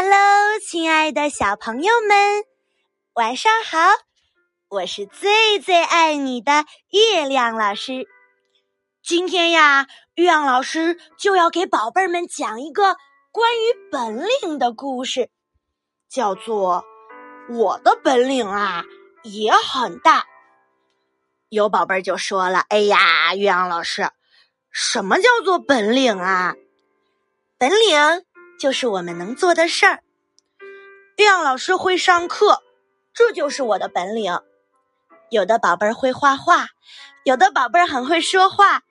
[0.00, 2.44] Hello，亲爱的小朋友们，
[3.14, 3.78] 晚上好！
[4.68, 8.06] 我是最最爱你的月亮老师。
[9.02, 12.96] 今天呀，月亮老师就要给宝贝儿们讲一个
[13.32, 15.30] 关于本领的故事，
[16.08, 16.84] 叫做
[17.56, 18.84] 《我的本领啊
[19.24, 20.20] 也很大》。
[21.48, 24.08] 有宝贝儿就说了：“哎呀，月亮老师，
[24.70, 26.54] 什么叫做本领啊？
[27.58, 28.24] 本领
[28.58, 30.02] 就是我们能做的事儿。
[31.16, 32.62] 月亮老师会上课，
[33.14, 34.38] 这就是我的本领。
[35.30, 36.68] 有的宝贝儿会画画，
[37.24, 38.82] 有的宝贝儿很会说话，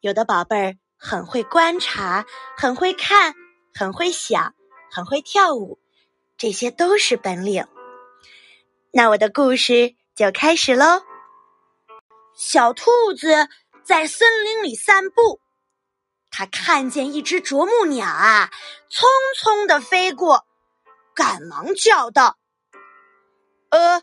[0.00, 3.34] 有的宝贝儿很会观察，很会看，
[3.74, 4.54] 很会想，
[4.90, 5.78] 很会跳舞，
[6.36, 7.66] 这些都是本领。
[8.90, 11.02] 那我的故事就开始喽。”
[12.34, 13.48] 小兔子
[13.84, 15.38] 在森林里散步，
[16.36, 18.50] 他看见一只啄木鸟啊，
[18.90, 19.04] 匆
[19.40, 20.44] 匆的飞过，
[21.14, 22.36] 赶忙叫道
[23.70, 24.02] ：“呃，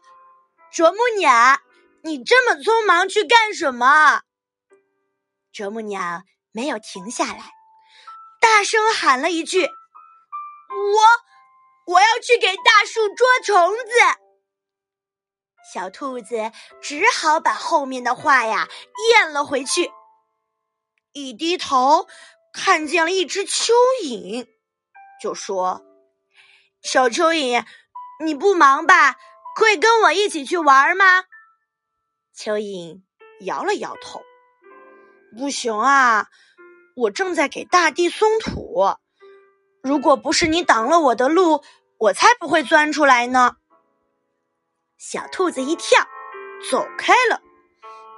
[0.72, 1.60] 啄木鸟，
[2.04, 4.22] 你这么匆忙去干什么？”
[5.52, 6.24] 啄木鸟
[6.54, 7.52] 没有停下来，
[8.40, 9.66] 大声喊了一句
[10.72, 14.22] ：“我，我要去给大树捉虫子。”
[15.74, 18.70] 小兔子只好把后面的话呀
[19.12, 19.92] 咽了回去。
[21.14, 22.08] 一低头，
[22.54, 23.72] 看见了一只蚯
[24.04, 24.48] 蚓，
[25.22, 25.84] 就说
[26.82, 27.66] ：“小蚯蚓，
[28.24, 29.18] 你不忙吧？
[29.56, 31.24] 可以跟我一起去玩吗？”
[32.36, 33.02] 蚯蚓
[33.42, 34.22] 摇了摇头
[35.38, 36.28] ：“不行啊，
[36.96, 38.96] 我正在给大地松土。
[39.84, 41.64] 如果不是你挡了我的路，
[41.98, 43.58] 我才不会钻出来呢。”
[44.98, 46.08] 小兔子一跳，
[46.70, 47.42] 走开了。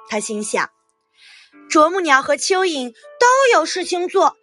[0.10, 0.70] 他心想：
[1.70, 4.38] 啄木鸟和蚯蚓都有事情做，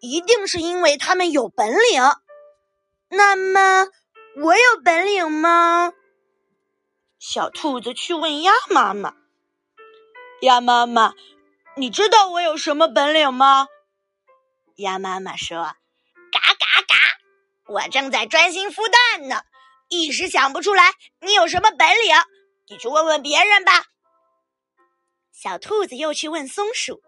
[0.00, 2.02] 一定是因为他们有本领。
[3.08, 3.88] 那么，
[4.36, 5.92] 我有本领吗？
[7.18, 9.14] 小兔子去问鸭妈妈
[10.42, 11.14] ：“鸭妈妈，
[11.76, 13.68] 你知道我有什么本领吗？”
[14.76, 15.56] 鸭妈妈说
[16.30, 16.94] ：“嘎嘎嘎，
[17.66, 19.42] 我正在专心孵蛋呢。”
[19.88, 22.16] 一时想不出来，你有什么本领？
[22.68, 23.84] 你去问问别人吧。
[25.38, 27.02] 小兔子又去问松鼠，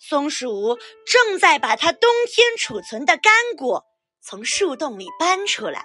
[0.00, 3.84] 松鼠正在把它冬天储存的干果
[4.20, 5.84] 从树洞里搬出来，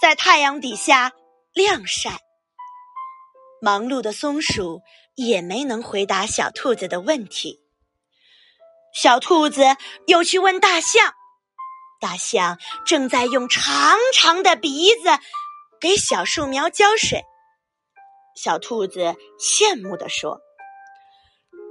[0.00, 1.12] 在太阳底下
[1.52, 2.18] 晾晒。
[3.60, 4.82] 忙碌的松鼠
[5.14, 7.60] 也没能回答小兔子的问题。
[8.92, 9.62] 小兔子
[10.08, 11.14] 又去问大象。
[12.00, 15.08] 大象正在用长长的鼻子
[15.80, 17.22] 给小树苗浇水。
[18.34, 20.40] 小兔子羡慕地说：“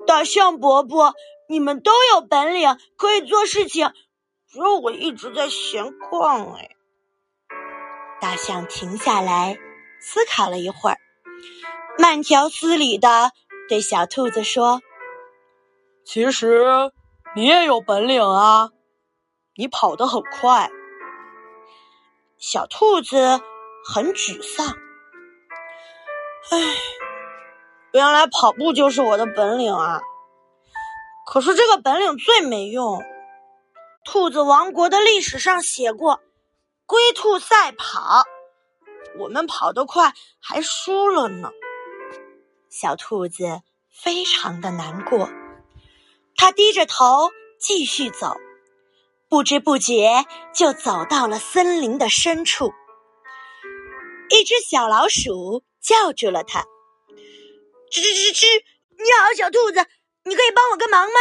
[0.08, 1.14] 大象伯伯，
[1.48, 3.92] 你们都有本领，可以做事情，
[4.48, 6.70] 只有我一直在闲逛。”哎，
[8.20, 9.58] 大象停下来
[10.00, 10.98] 思考了一会儿，
[11.98, 13.32] 慢条斯理的
[13.68, 14.82] 对小兔子说
[16.06, 16.92] ：“其实
[17.36, 18.72] 你也有本领啊。”
[19.58, 20.72] 你跑得很快，
[22.38, 23.42] 小兔子
[23.86, 24.76] 很沮丧。
[26.50, 26.58] 唉，
[27.92, 30.02] 原来跑步就是我的本领啊！
[31.28, 33.04] 可是这个本领最没用。
[34.04, 36.20] 兔子王国的历史上写过
[36.88, 38.24] “龟兔赛跑”，
[39.20, 41.52] 我们跑得快还输了呢。
[42.70, 45.30] 小兔子非常的难过，
[46.36, 47.30] 它低着头
[47.60, 48.36] 继续走。
[49.30, 52.74] 不知不觉就走到了森林的深处，
[54.30, 56.62] 一只小老鼠叫住了它
[57.92, 59.86] ：“吱吱吱吱，你好，小兔子，
[60.24, 61.20] 你可以帮我个忙吗？”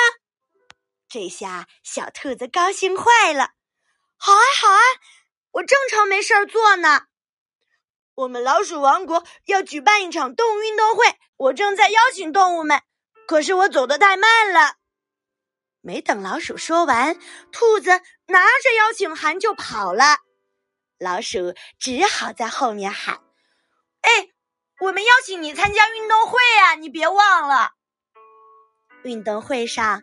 [1.09, 3.51] 这下小兔子高兴坏了
[4.17, 4.81] ：“好啊，好啊，
[5.53, 7.07] 我正愁没事儿做呢。
[8.15, 12.83] 我们老鼠王国要举办一场动物运动会，我正在邀请动物们，
[13.27, 14.77] 可是我走得太慢了。”
[15.83, 17.19] 没等老鼠说完，
[17.51, 17.89] 兔子
[18.27, 20.19] 拿着邀请函就跑了。
[20.99, 23.19] 老鼠只好在后面喊
[24.03, 24.29] ：“哎，
[24.81, 27.71] 我们邀请你参加运动会呀，你别忘了。”
[29.05, 30.03] 运动会上，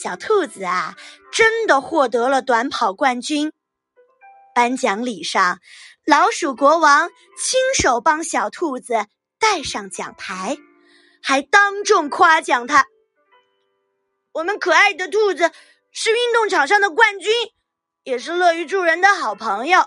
[0.00, 0.96] 小兔子啊，
[1.32, 3.52] 真的获得了短跑冠军。
[4.54, 5.58] 颁奖礼上，
[6.06, 9.06] 老鼠国王亲手帮小兔子
[9.38, 10.58] 戴上奖牌，
[11.22, 12.86] 还当众夸奖他。
[14.32, 15.50] 我们可爱的兔子
[15.90, 17.32] 是运动场上的冠军，
[18.02, 19.84] 也是乐于助人的好朋友。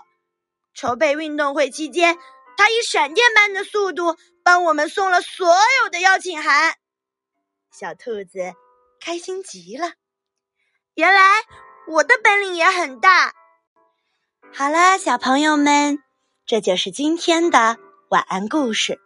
[0.74, 2.18] 筹备运动会期间，
[2.56, 5.46] 他以闪电般的速度帮我们送了所
[5.82, 6.74] 有的邀请函。
[7.70, 8.54] 小兔子
[9.00, 9.92] 开心极了。
[10.94, 11.20] 原来
[11.88, 13.34] 我的本领也很大。
[14.54, 15.98] 好啦，小朋友们，
[16.46, 17.76] 这就是今天的
[18.08, 18.98] 晚安故事。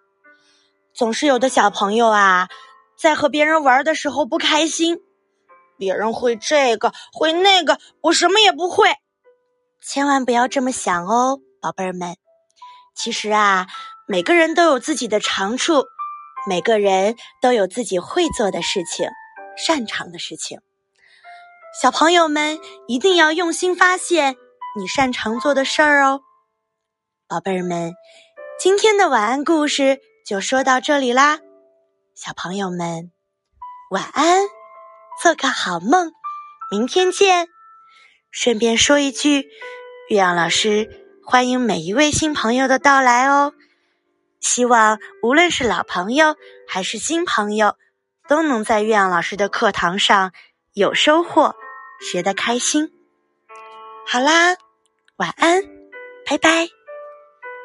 [0.95, 2.49] 总是有的小朋友啊，
[2.97, 5.01] 在和别人玩的时候不开心，
[5.77, 8.95] 别人会这个会那个，我什么也不会。
[9.83, 12.17] 千万不要这么想哦，宝贝儿们。
[13.03, 13.67] 其实啊，
[14.07, 15.87] 每个人都有自己的长处，
[16.47, 19.09] 每个人都有自己会做的事情、
[19.57, 20.61] 擅长的事情。
[21.81, 24.37] 小朋友们一定要用心发现
[24.79, 26.21] 你擅长做的事儿哦，
[27.27, 27.95] 宝贝儿们。
[28.59, 31.39] 今天的晚安故事就说到这里啦，
[32.15, 33.11] 小朋友们
[33.91, 34.43] 晚安，
[35.23, 36.13] 做个好梦，
[36.71, 37.49] 明天见。
[38.31, 39.49] 顺便说一句，
[40.11, 43.53] 月亮老师欢迎每一位新朋友的到来哦。
[44.41, 46.35] 希望无论是老朋友
[46.67, 47.77] 还是新朋友，
[48.29, 50.33] 都能在岳阳老师的课堂上
[50.73, 51.55] 有收获。
[52.01, 52.91] 学得开心，
[54.09, 54.57] 好啦，
[55.19, 55.63] 晚安，
[56.27, 56.80] 拜拜。